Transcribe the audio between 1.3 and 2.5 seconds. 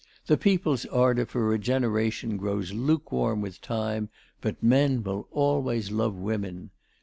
regeneration